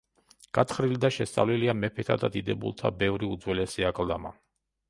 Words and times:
გათხრილი 0.57 0.97
და 1.03 1.11
შესწავლილია 1.17 1.75
მეფეთა 1.83 2.17
და 2.23 2.31
დიდებულთა 2.39 2.93
ბევრი 3.05 3.33
უძველესი 3.37 3.89
აკლდამა. 3.93 4.37